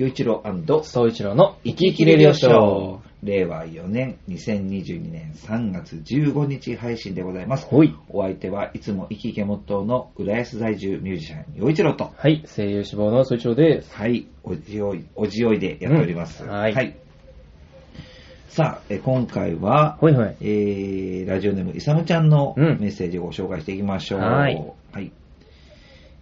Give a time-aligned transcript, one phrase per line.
[0.00, 0.42] 洋一郎
[0.82, 2.98] 総一郎の生き生きレディオショー。
[3.22, 7.66] 令和4年2022年3月15日配信でございます。
[7.66, 7.94] ほい。
[8.08, 13.94] お相手はいつも生き生きモットーの浦安在住ミュージシャン洋一郎と、はい、声優志望の総一郎です。
[13.94, 16.44] はい、おじおい、おじおいでやっております。
[16.44, 16.96] うんはい
[18.48, 20.34] さあ、え今回は、ほいほい。
[20.40, 24.20] えー、ラジオネームいさむちゃんのうんメッセージをご紹介していきましょう。
[24.20, 24.56] はい
[24.92, 25.12] はい。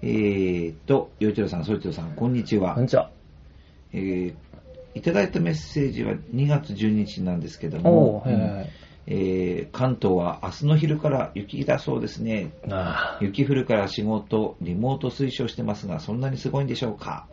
[0.03, 2.83] えーと、洋一郎さん、総一郎さん、こんにちはこん。
[2.83, 3.13] にちは。
[3.93, 4.35] えー
[4.95, 8.25] いただいたメッセージは2月12日なんですけども。
[9.11, 12.51] えー関東は明日の昼から雪だそうですね。
[12.69, 17.27] あ雪降るから仕事、リモート推奨してますが、そんなにすごいんでしょうか、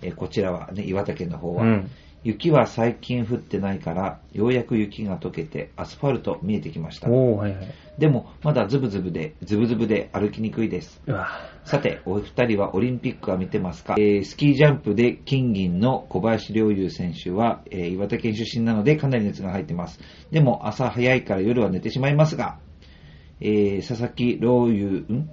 [0.00, 1.90] えーこちらはね、岩手県の方は、うん。
[2.24, 7.08] 雪は最近降ってないから、ようやく雪が溶けてアスファルト見えてきました。
[7.08, 7.74] はいはい。
[7.98, 11.00] でも、まだズブズブで、ズブズブで歩きにくいです。
[11.64, 20.00] さて、お二人はオリンピックは見てますか、えースキージャンプで金銀の小林陵侑選手は、えー岩手県出身なのでかなり熱が入ってます。
[20.32, 22.58] でも朝早いから夜は寝てしまいますが、
[23.40, 25.30] えー佐々木陵侑、ん？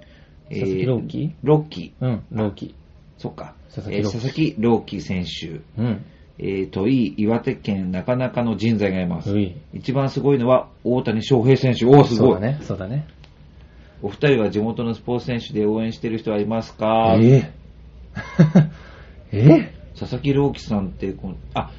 [0.50, 1.34] えー佐々木朗希？
[1.42, 2.04] ロッキー。
[2.04, 2.74] うん、朗希。
[3.18, 3.54] そっか。
[3.74, 5.60] 佐々木朗希えー選手。
[5.82, 6.04] うん。
[6.38, 9.30] えーといい岩手県なかなかの人材がいます。
[9.72, 11.86] 一番すごいのは大谷翔平選手。
[11.86, 12.32] おー、すごい。
[12.32, 13.06] そうだね、そうだね。
[14.02, 17.16] お二人は地元のスポーツ選手で応援してる人はいますか？
[17.22, 17.52] え
[19.32, 21.70] え佐々木朗希さんってこの、あ、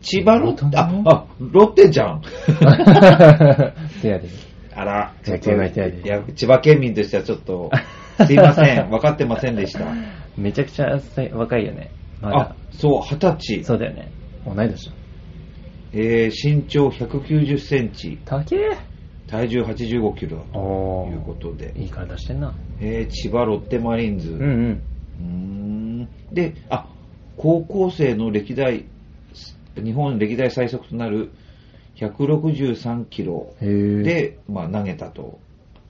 [0.00, 2.22] 千葉ロッテ、あ、あ、ロッテじゃん。
[4.02, 4.28] せやで。
[4.74, 5.50] あら、ちょっと、
[6.34, 7.70] 千葉県民としてはちょっと、
[8.26, 9.86] すいません、 分かってませんでした。
[10.36, 10.98] めちゃくちゃ
[11.32, 11.90] 若いよね。
[12.20, 13.64] まだあ。、そう、二十歳。
[13.64, 14.10] そうだよね。
[14.46, 14.92] 同い年だ。
[15.92, 18.76] えー、身長190センチ、高え
[19.26, 22.54] 体重85キロだとおいうことで、いい体してんな。
[22.80, 24.30] えー、千葉ロッテマリーンズ。
[24.32, 24.82] うんうん。
[25.20, 26.86] うーんで、あ、
[27.36, 28.84] 高校生の歴代、
[29.74, 31.30] 日本歴代最速となる
[31.96, 35.38] 163キロで、まあ、投げたと。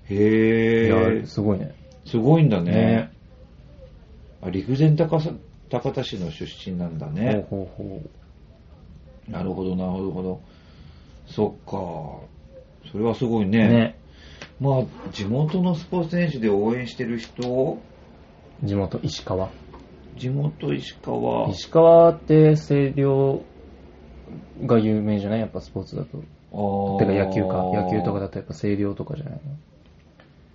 [0.08, 1.75] いへえや、、すごいね。
[2.04, 2.72] すごいんだね。
[2.72, 3.12] ね
[4.43, 5.32] あ陸前高さ
[5.71, 7.44] 高田市の出身なんだね。
[7.50, 8.03] ほうほうほ
[9.28, 10.41] なるほど、なるほど。
[11.27, 12.91] そっか。
[12.91, 13.49] それはすごいう。
[13.49, 13.69] ね。
[13.69, 13.99] ね。
[14.60, 17.78] まあ、地元のスポーツ選手で応援してる人、
[18.62, 19.50] 地元石川。
[20.16, 21.49] 地元石川。
[21.50, 23.43] 石川って星稜
[24.65, 25.41] が有名じゃない？
[25.41, 26.22] やっぱスポーツだと。
[26.53, 27.65] あーてか野球か。
[27.65, 29.41] 野球とかだとやっぱ星稜とかじゃない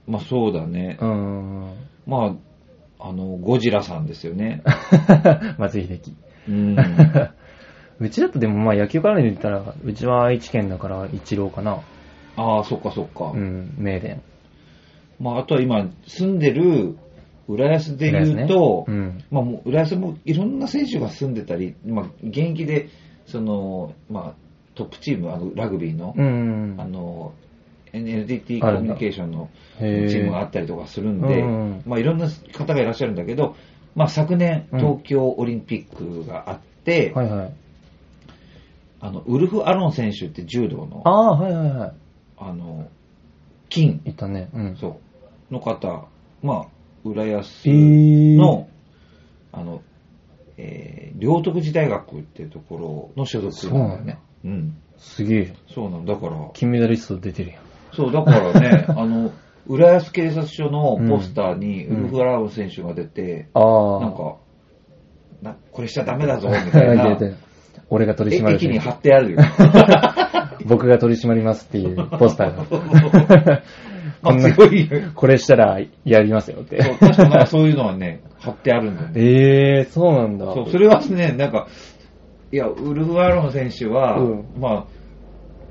[0.08, 0.98] まあそうだね。
[1.00, 1.74] のうん。
[2.08, 2.36] まあ、
[3.04, 4.62] あの、ゴジラさんですよね。
[5.58, 6.16] 松井秀喜。
[6.50, 6.78] うん。
[8.00, 11.80] うちだとでもまあ野球から言ったら、うちは愛知県だから一郎かな。
[12.36, 13.32] ああ、そっかそっか。
[13.34, 14.22] うん、名電。
[15.20, 16.96] まあ、あとは今、住んでる
[17.48, 22.90] 浦安で言うと、ねうんまあもう浦安もいろんな選手が住んでたり、まあ、現役で、
[23.26, 24.34] その、まあ、
[24.76, 26.76] トップチーム、あの、ラグビーの、うん。
[26.80, 27.34] あの、
[27.94, 33.56] NTT コミュニケーションのチへーームがあったりとかするんで、うんまあいろんな方がいらっしゃるんだけど、
[33.96, 37.54] まあ昨年うん東京オリンピックがあって、はいはい。
[39.02, 41.94] あの、ウルフ・アロン選手って柔道の、ああ、はいはいはい。
[42.38, 42.88] あの、
[43.70, 44.50] 金、いたね。
[44.54, 44.76] うん。
[44.76, 45.00] そ
[45.50, 46.08] う、の方、
[46.44, 46.68] まあ、
[47.04, 48.70] 浦安えーの、
[49.52, 49.82] あの、
[50.58, 54.20] えー、両徳寺大学っていうところの所属なんだよね。
[54.46, 54.78] うん。
[54.98, 55.54] すげえ。
[55.74, 56.14] そうなんだ。
[56.14, 57.71] だから、金メダリスト出てるやん。
[57.94, 59.32] そう、だからね、 あの、
[59.68, 64.00] 浦安警察署のポスターにうんウルフ・アラウン選手が出て、ああ。
[64.02, 64.36] なんか、
[65.42, 67.18] な、これしちゃダメだぞ、みたいな。
[67.90, 68.56] 俺が取り締まる。
[68.56, 69.40] え駅に貼ってあるよ。
[70.66, 73.62] 僕が取り締まりますっていうポスターが。
[74.24, 74.50] こんな。
[75.14, 76.82] これしたらやりますよって。
[76.82, 79.14] そう確かそういうのはね、貼ってあるんだよね。
[79.16, 80.54] ええー、そうなんだ。
[80.54, 81.68] そう、それはね、なんか、
[82.52, 84.86] いや、ウルフ・アロン選手は、うんまあ、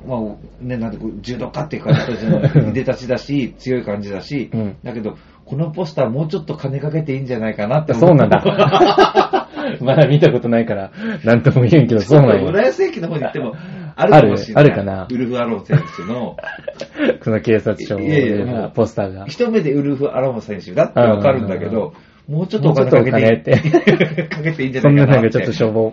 [0.06, 9.48] まあ、ね、なんてこう、柔道家っていう形のいでたちだし、 強い感じだし、うんだけど、このポスターもうちょっと金かけていいんじゃないかなって思そうなんだ。
[9.80, 10.90] まだ見たことないから、
[11.24, 12.66] なんとも言えんけど、そうなん浦や。
[12.68, 13.54] 安駅の方に行っても、
[13.96, 14.64] あるかもしれない。
[14.64, 16.36] あるあるかなウルフ・アロン選手の、
[17.22, 19.24] この警察署のうポスターが。
[19.26, 21.92] 一目でウルフ・アロン選手だってわかるんだけど、
[22.28, 25.20] もうちょっとお金かけていい金ってかけていいんじゃそないかなって。
[25.20, 25.92] んななんかちょっとしょぼ、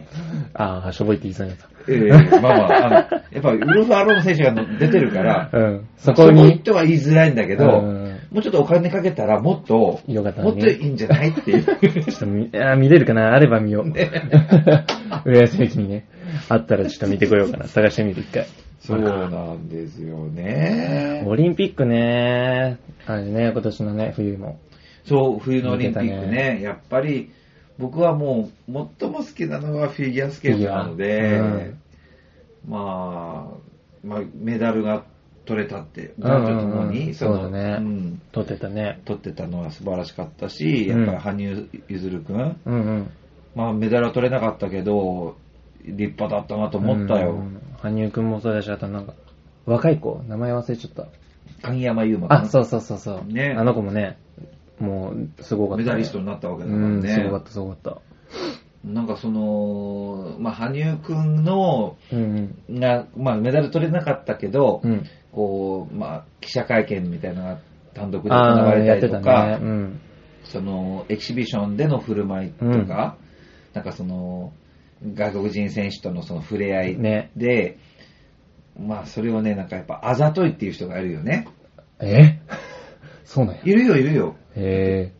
[0.58, 2.96] ああ、しょぼいって言いそうになっええまあまあ、あの、
[3.32, 5.58] やっぱウルフ・アロン選手が出てるから、た。
[5.58, 5.86] うん。
[5.98, 11.64] そそこに、こにとは言いづらいんだけど、うんもうちょっとお金かけたらもっと、よかったのにもっといいんじゃないっていう。
[11.64, 13.34] ちょっと見あー見れるかな？
[13.34, 13.94] あれば見よう。
[15.26, 16.06] 浦安駅にね、
[16.50, 17.68] あったらちょっと見てこようかな。
[17.68, 18.46] 探してみる、一回。
[18.80, 21.24] そうなんですよね。
[21.26, 24.60] オリンピックね、あれね、今年のね、冬も。
[25.06, 27.32] そう、冬のオリンピック見てたね、やっぱり、
[27.80, 31.82] 僕はもう、最も好きなのはフィギュアスケートなので、うん
[32.68, 33.58] まあ、
[34.04, 35.06] まあ、メダルが
[35.46, 37.14] 取れたって、男女ともうんうんに、うん。
[37.14, 37.80] そのそうだね。
[37.80, 38.22] ん。
[38.32, 39.02] 撮ってたね。
[39.06, 43.12] 取ってたのは素晴らしかったし、やっぱり羽生結弦くん、うんうん。
[43.56, 45.38] まあメダルは取れなかったけど、
[45.86, 47.32] 立派だったなと思ったよ。
[47.32, 49.14] うん羽生くんもそうだし、あとなんか、
[49.66, 51.08] 若い子、名前忘れちゃった。
[51.62, 53.32] 鍵山優真あ、そうそうそうそう。
[53.32, 53.56] ね。
[53.58, 54.18] あの子もね、
[54.80, 55.86] もう、すごかった、ね。
[55.86, 57.24] メダリストになったわけだうん、からね。
[57.24, 58.02] すごかった、すごかった。
[58.84, 64.92] なんかその、まあ羽生くんの、うんが、まあメダル取れなかったけど、うん。
[64.92, 65.04] うん。
[65.32, 67.60] こう、まあ記者会見みたいなのが
[67.94, 69.60] 単独で行われたたりとか、ね。
[69.62, 70.00] うん。
[70.44, 73.18] その、エキシビションでの振る舞いとか、
[73.74, 74.54] なんかその、
[75.04, 77.32] 外国人選手とのその触れ合いね。
[77.36, 77.78] で、
[78.80, 81.48] まあそれをね、なんかやっぱあざといっていう人がいるよね。
[82.00, 82.40] え？
[83.26, 83.62] そうなんや。
[83.66, 84.36] いるよ、いるよ。
[84.58, 85.12] へ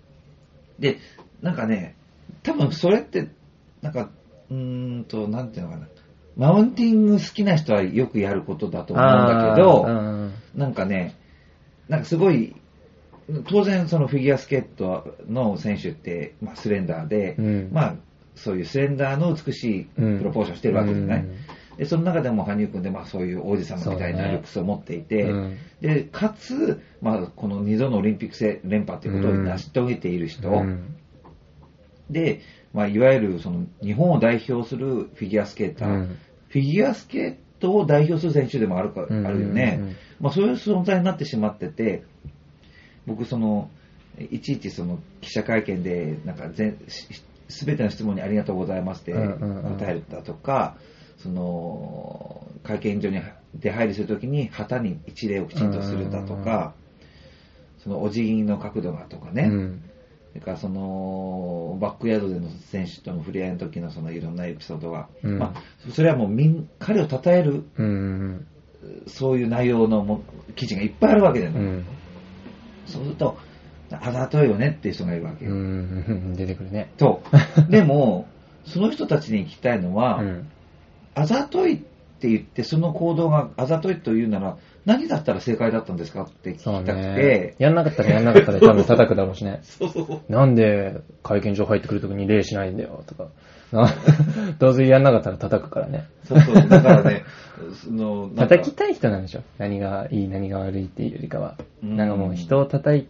[0.80, 0.98] で、
[1.42, 1.96] なんかね、
[2.44, 3.30] 多分それって、
[3.82, 4.10] なんか、
[4.50, 5.88] うーんと、なんていうのかな。
[6.36, 8.98] マウンティング好きな人はよくやることだとえ。
[8.98, 11.16] 思うんだけど、なんかね、
[11.90, 12.56] なんかすごい、
[13.50, 17.96] 当然そのフィギュアスケートの選手って、まあ、スレンダーで、うんまあ、
[18.36, 21.22] そういうスレンダーの美しいプロポーションしてるわけじゃない。
[21.22, 21.36] うん
[21.78, 25.58] で、その中でも羽生くんで、まあそういう王子様みたいなルックスを持っていて、うん。
[25.82, 30.96] で、かつ、まあこの2度のオリンピックせ連覇ということを成し遂げている人、うん。
[32.10, 32.42] で、
[32.74, 36.18] まあいわゆるその日本を代表するフィギュアスケーター、うん。
[36.50, 39.78] フィギュアスケートを代表する選手でもあるか、うんあるよね。
[39.80, 42.04] うんうんまあそういう存在になってしまってて、
[43.06, 43.70] 僕その、
[44.32, 46.78] いちいちその記者会見で、なんか全、
[47.50, 50.78] すべての質問にありがとうございますってうんうんうん答えるだとか、
[51.18, 53.20] その、会見所に
[53.56, 56.74] 出入りするときに旗に一礼をきちんとするだとか、
[57.78, 59.82] そのお辞儀の角度がとかね、うん。
[60.34, 65.38] それからそのバックヤードでの選手との触れ合いの時のそのいろんなエピソードが、うん。
[65.40, 68.48] まあ、それはもうみん彼を称えるうん。
[69.08, 70.24] そういう内容のも
[70.56, 71.86] 記事がいっぱいあるわけだよ、うん。
[72.86, 73.38] そうすると、
[73.90, 75.56] あざといよねっていう人がいるわけうよ。
[75.56, 76.36] ん。
[76.38, 76.92] 出てくるね。
[76.98, 77.24] と、
[77.70, 78.28] でも、
[78.66, 80.52] その人たちに聞きたいのは、うん
[81.18, 81.78] あざといっ
[82.20, 89.60] て言って、その行動があざといというなら、何だったら正解だったんですかって聞きそうたくねて。、やんなかったらやんなかったら多分叩くだろ うしね。
[89.64, 90.32] そうそう。
[90.32, 93.30] なんで会見場入ってくるときに礼しないんだよとか。
[93.72, 93.90] な
[94.60, 96.06] どうせやんなかったら叩くからね。
[96.24, 96.56] そうそう。
[96.56, 97.24] だからね、
[97.84, 101.56] その、叩きたい人なんでしょ何がいい、何が悪いっていうよりかは。
[101.84, 103.08] うんなんかもう人を叩い、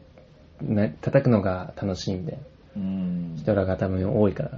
[0.61, 2.39] な叩くのが楽しいんで、
[2.75, 3.33] うん。
[3.37, 4.51] 人らが多分多いから。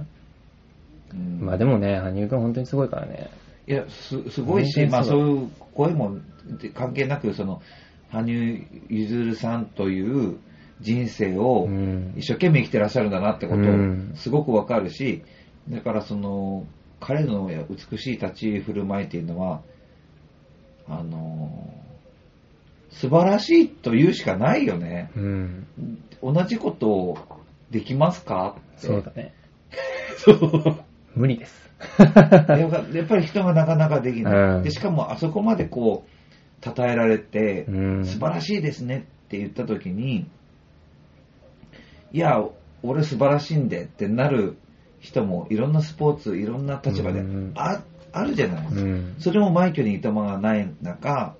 [1.12, 3.30] うんまあでもね、羽生くん本当にすごいからね。
[3.66, 6.18] いや、す、すごいし、まあそういう声も
[6.74, 7.62] 関係なく、その、
[8.10, 10.38] 羽生結弦さんという
[10.80, 15.22] 人生をうん一生懸命生きてらっしゃるんだなってことうんすごくわかるし、
[15.68, 16.66] だからその、
[17.00, 19.62] 彼の美しい立ち振る舞いっていうのは、
[20.88, 21.72] あの、
[22.90, 25.10] 素晴らしいと言うしかないよね。
[25.16, 25.66] うん。
[26.22, 27.18] 同じことを
[27.70, 28.86] できますかって。
[28.86, 29.32] そうだね。
[30.18, 30.84] そう。
[31.14, 31.70] 無理です。
[31.98, 34.34] やっぱり人がなかなかできない。
[34.34, 40.26] うんでしかもあそこまでこう、称えられて、うん素晴らしいですねって言った時に、
[42.12, 42.44] いや、
[42.82, 44.56] 俺素晴らしいんでってなる
[45.00, 48.80] 人もいろんなスポーツ、いろんな立場でうんああるじゃないですか。
[48.82, 49.14] うん。
[49.18, 51.34] それも枚挙にいたまがない中、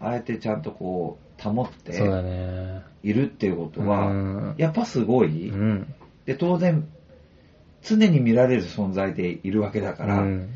[0.00, 1.92] あえてちゃんとこう、保って。
[3.02, 5.50] いるっていうことうはん、やっぱすごい。
[5.50, 5.94] うん。
[6.24, 6.86] で、当然、
[7.84, 10.48] 常に見られる存在でいるわけだから、うん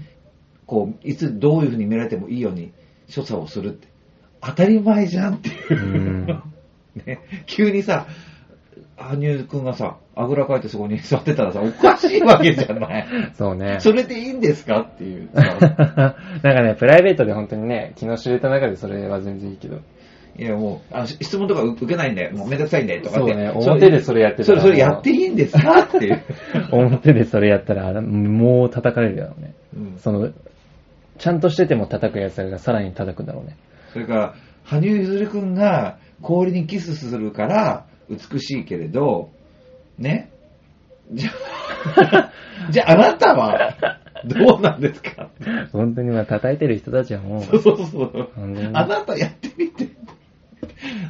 [0.69, 2.73] こう、いつどういうふうに見られてもいいように
[3.09, 3.89] 所作をするって、
[4.43, 5.57] 当たり前じゃんっていう。
[5.71, 6.43] うん
[7.07, 8.07] ね、急にさ、
[8.97, 13.07] 羽生くんがさ、あぐらかいてそこに座ってたらさ、おかしいわけじゃない。
[13.35, 13.77] そうね。
[13.79, 16.17] それでいいんですかっていうさ。
[16.43, 19.81] なんかね、プライベートで本当にね、気の知れた中でそれは全然いいけど。
[20.39, 23.33] いやもう、あの質問とか受けないんで、もうめんどくさいんで、とかって。
[23.33, 25.81] そうね表でそれやってたらそれ、それやっていいんですか？
[25.83, 26.23] っていう。
[26.71, 29.55] 表でそれやったら、もう叩かれるだろうね。
[29.77, 30.31] うんその、
[31.19, 33.57] ちゃんとしてても叩くやつがさらに叩くんだろうね。
[33.93, 39.31] それから、羽生結弦くんが氷にキスするから美しいけれど、
[39.99, 40.31] ね？
[41.13, 41.31] じゃ
[41.97, 42.31] あ、
[42.71, 43.75] じゃああなたは
[44.27, 45.31] どうなんですか？
[45.73, 48.29] 本当にまあ叩いてる人たちはもう、そうそうそう。
[48.75, 49.88] あなたやってみて。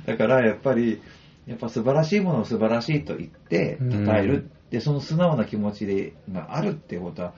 [0.09, 1.03] だからやっぱり、
[1.47, 4.51] やっぱ素晴らしいものを素晴らしいと言ってうん称える。
[4.71, 7.35] で、その素直な気持ちでがあるっていうことは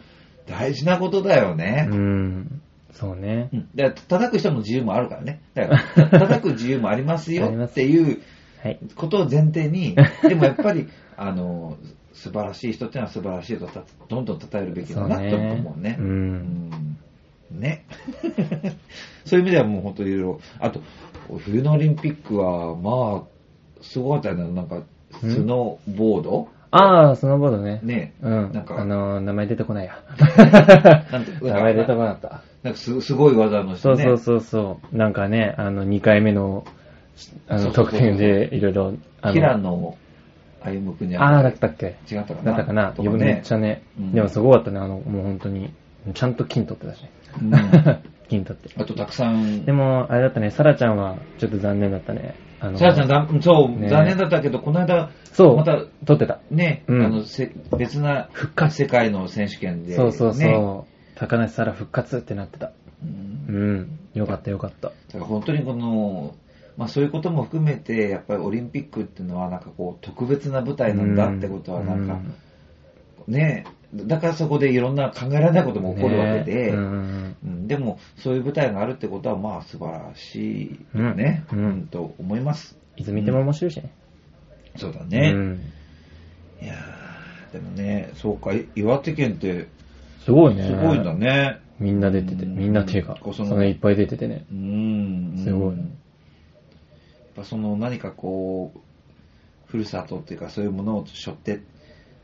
[0.47, 1.89] 大事なことだよね。
[1.91, 2.63] うん。
[2.93, 3.57] そうねう。
[3.57, 5.43] ん、だから叩く人の自由もあるからね。
[5.55, 8.21] だからた 叩く自由もありますよっていう
[8.63, 8.79] はい。
[8.95, 9.97] ことを前提に、
[10.29, 11.77] でもやっぱり、あの、
[12.13, 15.97] 素晴らしい人っていうのは素晴らしいとたどんどん称えるべきだなと思うね。
[15.99, 16.11] うんう
[17.55, 17.85] んね。
[19.25, 20.41] そういう意味ではもう本当にいろいろ。
[20.59, 20.83] あと、
[21.39, 24.51] 冬のオリンピックは、まあ、すごかったよね。
[24.53, 24.83] なんか、
[25.21, 26.49] スノーボード？
[26.73, 27.81] ああ、スノーボードね。
[27.83, 28.15] ね。
[28.23, 28.53] うん。
[28.53, 29.99] なんかあのー、名前出てこないや。
[31.11, 32.43] なんて 名前出てこなかった。
[32.63, 33.81] なんかすすごい技の人ね。
[33.81, 34.97] そうそうそうそう。
[34.97, 36.65] なんかね、あの、2回目の、
[37.49, 39.97] あの、得点でいろいろ、あの、平野歩
[40.71, 41.97] 夢君にああ、だったっけ？
[42.11, 42.43] 違ったかな？
[42.45, 42.93] だったかな？
[42.93, 45.73] とかねめっちゃね、うんでもすごかったね、あの、もう本当に、
[46.15, 47.11] ちゃんと金取ってたしね。
[47.43, 47.51] うん
[48.39, 48.71] って。
[48.77, 49.65] あとたくさん。
[49.65, 52.35] でも、あれだったね、サラちゃんはちょっと残念だったね。
[52.61, 56.41] あの、さやちゃんだ、そう、ね残念だったけど、この間、そう、また、取ってた。
[56.51, 58.29] ね、うんあの、せ別な
[58.71, 60.41] 世界の選手権で、そうそうそう。
[60.41, 60.83] ね
[61.17, 62.73] 高梨沙羅復活ってなってた。
[63.03, 63.99] うんうん。
[64.15, 64.89] よかったよかった。
[64.89, 66.35] だから本当にこの、
[66.77, 72.21] まあそういうことも含めて、やっぱりオリンピックっていうのはなんかこう特別な舞台なんだってことはなんか、
[73.29, 82.77] ね、だからそこでいろんな考えられないことも起こるわけで、ねうんうんでもそういう舞台があるってことはまあ素晴らしいよね、うんうんと思います。
[82.97, 83.93] いつ見ても面白いしね。
[84.77, 85.31] そうだね。
[85.33, 85.61] うん
[86.61, 89.69] いやーでもね、そうか、岩手県って
[90.25, 90.65] すごいね。
[90.65, 91.61] すごいんだね。
[91.79, 94.45] みんな出てて、うんみんなっていうか、そのいっぱい出ててね。
[94.51, 95.41] うん。
[95.45, 95.87] すごいやっ
[97.37, 98.81] ぱその何かこう、
[99.67, 101.61] ふるさとっていうかそういうものを背負って、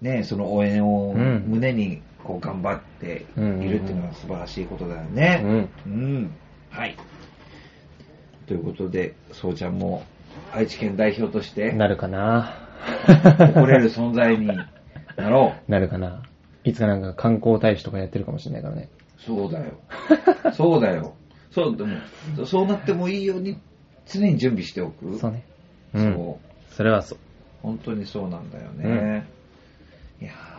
[0.01, 5.71] ね、その応援をうん胸にこう頑張っているっていうのは素晴らしいことだよね。
[5.87, 5.93] うん。
[5.93, 6.37] うん。
[6.71, 6.97] はい。
[8.47, 10.03] ということで、そうちゃんも
[10.53, 12.53] 愛知県代表としてなるかな
[13.39, 14.49] 誇れる存在に
[15.17, 15.71] なろう。
[15.71, 16.23] なるかな
[16.65, 18.89] いつかなんか観光大使とかやってるかもしれないからね。
[19.19, 19.73] そうだよ。
[20.53, 21.15] そうだよ。
[21.51, 21.97] そう、でも、
[22.45, 23.57] そうなってもいいように
[24.07, 25.17] 常に準備しておく。
[25.19, 25.45] そうね。
[25.95, 25.99] う。
[25.99, 26.35] そうん
[26.71, 27.19] それはそう。
[27.63, 29.27] 本当にそうなんだよね。
[30.21, 30.56] いやー、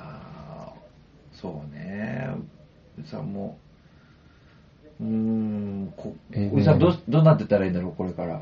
[1.40, 2.28] そうね。
[3.00, 3.58] おじさんも、
[5.00, 8.42] うーん、こえーおじさんどう、どうなってたらいいんだろう、これから。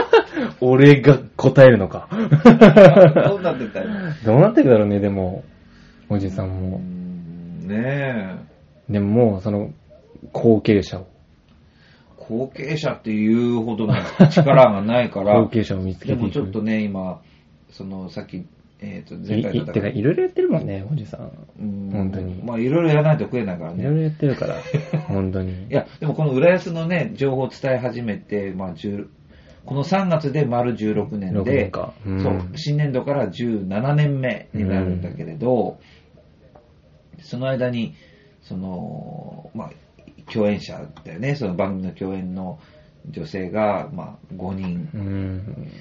[0.60, 2.08] 俺が答えるのか。
[2.12, 3.92] どうなってたらいい
[4.26, 4.32] の？
[4.32, 5.44] どうなってるだろうね、でも、
[6.10, 6.78] おじさんうーも。
[6.78, 7.74] んね
[8.88, 8.92] え。
[8.92, 9.70] でももう、その、
[10.32, 11.06] 後継者を、
[12.18, 13.94] 後継者っていうほどの
[14.30, 16.26] 力がないから 後、継者を見つけでていく。
[16.26, 17.20] もちょっとね、今、
[17.70, 18.44] その、さっき、
[18.80, 21.32] えっ、と、い前回いてか、いろいろやってるもんね、おじさん。
[21.60, 24.02] うん本当にまあ、いろいろやらないと食えないからいろいろね。
[24.04, 24.56] やってるから、
[25.08, 25.52] 本当に。
[25.52, 29.06] いや、でもこの浦安のね、情報を伝え始めて、まあ、10
[29.66, 31.92] この3月で丸16年6で年、か。
[32.06, 35.78] うんそう、新年度から17年目になるんだけれど、
[37.20, 37.94] その間に、
[38.42, 39.70] その、まあ、
[40.32, 42.60] 共演者だよね、その番組の共演の
[43.08, 44.88] 女性が、まあ、5人。
[44.94, 45.72] うん。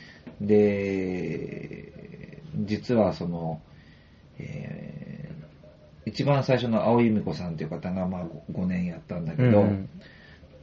[0.42, 1.94] で、
[2.60, 3.62] 実はその、
[4.38, 5.26] えー
[6.08, 9.90] 一番最初の青井由美子さんという方が、まあ、5年やったんだけど、うん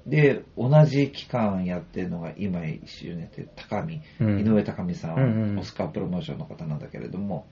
[0.06, 7.46] で、同じ期間やってるのが今一周年って高見、うん井上高見さん、うんうんオスカープロモーションの方なんだけれども、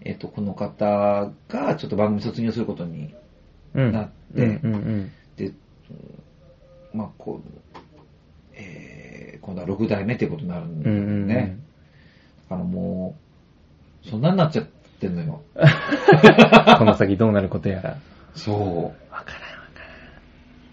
[0.00, 3.14] えっ、と、この方がちょっと番組卒業することに
[3.74, 3.92] うん。
[3.92, 5.12] なってうんうんうん。
[5.36, 5.54] で、うん
[6.92, 7.78] まあ、こう、
[8.54, 11.02] えー今度は6代目っていうことになるんだよね。
[11.02, 11.67] うんうんうん
[14.28, 14.66] う、そんなになっちゃっ
[15.00, 15.42] てんのよ。
[16.78, 17.96] この先どうなることやら。
[18.34, 19.12] そう。
[19.12, 19.48] わから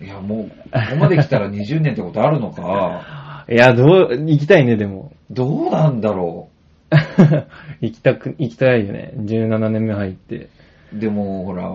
[0.01, 0.55] いや、もう、こ
[0.91, 3.53] こまで来たら20年ってことあるのか、ん。
[3.53, 5.13] いや、どう、行きたいね、でも。
[5.31, 6.49] どうなんだろ
[7.81, 9.13] 行きたく、行きたいよね。
[9.15, 10.49] 17年目入って。
[10.93, 10.99] う。
[10.99, 11.71] でも、ほら、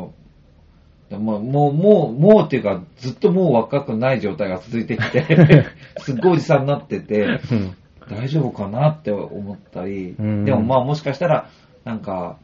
[1.08, 5.66] でももう、もう、もうっていうか、ずっともう若くない状態が続いてきて、
[5.99, 7.75] すっごいおじさんになってて、うん。
[8.08, 11.49] 大丈夫かなって思ったり、うんでもまあもしかしたら、
[11.84, 12.38] なんか、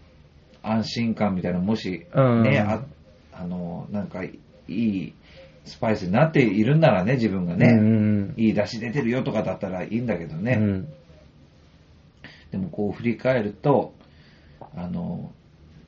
[0.62, 2.42] 安心感みたいなのもし、うん。
[2.42, 2.82] ね、あ、
[3.32, 4.38] あの、なんか、い
[4.68, 5.12] い
[5.66, 10.88] スパイスになっているんならね、自分がね、うんいい出汁出てるよとかだったらいいんだけどね、うん。
[12.52, 13.92] でもこう振り返ると、
[14.76, 15.32] あの、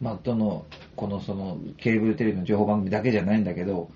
[0.00, 3.88] まあ、どの、このその、ケーブルテレビの情報番組だけじゃないんだけど、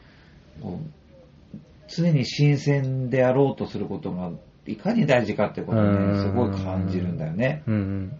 [1.88, 4.30] 常に新鮮であろうとすることが、
[4.66, 6.12] いかに大事かってことをうん。
[6.14, 7.62] ね、すごい感じるんだよね。
[7.66, 8.12] うん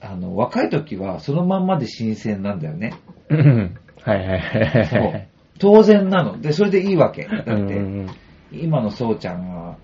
[0.00, 2.94] あの、若い時はそのまんまで新鮮なんだよね。
[3.28, 3.40] うん。
[3.40, 3.74] うん。
[4.02, 5.28] はいはいはいそうはい。
[5.58, 6.40] 当然なの。
[6.40, 7.24] で、それでいいわけ。
[7.24, 7.72] だって、うんう
[8.04, 8.06] ん
[8.50, 9.76] 今のそうちゃんが、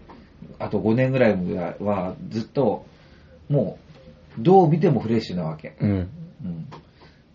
[0.58, 1.36] あと5年ぐらい
[1.80, 2.86] はずっと、
[3.50, 3.76] も
[4.38, 5.76] う、どう見てもフレッシュなわけ。
[5.82, 5.90] うん。
[5.90, 5.94] う
[6.48, 6.66] ん。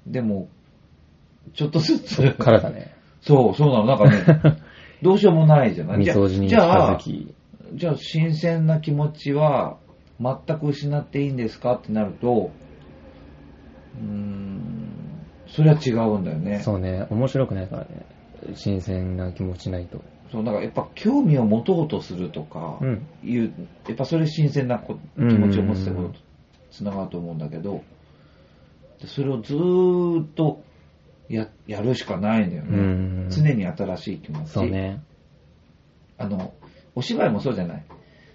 [0.07, 0.49] でも、
[1.53, 2.91] ちょっとずつ、からだね。
[3.21, 3.85] そう、そうなの。
[3.85, 4.57] なんかね、
[5.03, 5.97] どうしようもないじゃない。
[5.99, 6.99] みじゃあ。
[7.75, 9.77] じゃあ、新鮮な気持ちは、
[10.19, 11.75] 全く失っていいんですか？
[11.75, 12.51] ってなると、
[13.99, 16.59] うーん、それは違うんだよね。
[16.59, 18.05] そうね、面白くないからね。
[18.55, 20.01] 新鮮な気持ちないと。
[20.31, 23.53] そう、だからやっぱ興味を持とうとするとか、うんいう、
[23.87, 26.19] やっぱそれ新鮮なこ気持ちを持つってことと
[26.71, 27.81] つながると思うんだけど、
[29.01, 30.61] でそれをずーっと
[31.29, 32.77] ややるしかないんだよね。
[32.77, 34.49] うん常に新しい気持ち。
[34.49, 35.01] そうね。
[36.17, 36.51] あの、
[36.95, 37.85] お芝居もそうじゃない。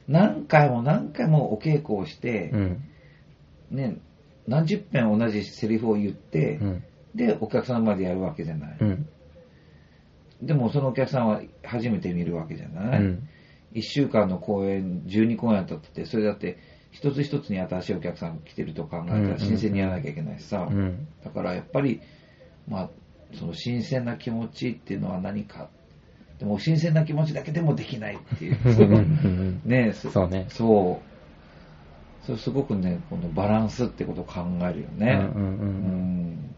[0.06, 2.80] 何回も何回もお稽古をしてう、ん。
[3.70, 3.96] ね、
[4.46, 6.84] 何十遍同じセリフを言って、うん。
[7.14, 8.76] で、お客さんまでやるわけじゃない。
[8.80, 9.08] うん。
[10.42, 13.00] でもそのお客さんは初めて見るわけじゃうない。
[13.00, 13.28] ん。
[13.74, 16.58] 1週間の公演、12公演あったって、それだって、
[16.90, 20.68] 一つ一つに新しいお客さんが来てると考えたら新鮮にやらなきゃいけないしさ。
[20.70, 21.08] うん。
[21.24, 22.00] だからやっぱり、
[22.68, 22.90] まあ、
[23.32, 25.68] その新鮮な気持ちっていうのは何か。
[26.38, 29.58] でも新鮮な気持ちだけでもできないっていう。
[29.66, 31.13] ねそそうねそう。
[32.26, 35.30] それすごくね、このバランスってことを考えるよね。
[35.34, 35.68] うんうんうん
[36.32, 36.54] ん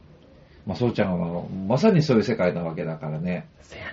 [0.66, 3.48] まあ、そうちゃんはまさにそういう世界なわけだからね。
[3.60, 3.90] せやな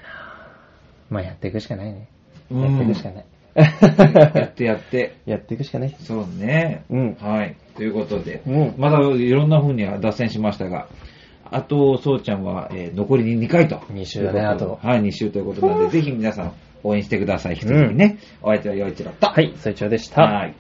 [1.10, 2.10] まあやっていくしかないね。
[2.52, 3.26] うんやっていくしかない。
[3.56, 5.16] やってやって。
[5.26, 5.96] やっていくしかない。
[6.00, 6.84] そうね。
[6.90, 7.56] うんはい。
[7.76, 10.88] ということで、うんまだいろんな風には脱線しましたが、
[11.52, 13.80] あと、そうちゃんは、えー残りに2回と。
[13.92, 16.54] 二週だねあとはい、2週ということなんで、ぜひ皆さん
[16.84, 17.54] 応援してください。
[17.54, 18.18] 引き続きね。
[18.42, 19.28] お相手は陽一郎と。
[19.28, 20.24] はい、そいちょうでした。
[20.24, 20.56] はい。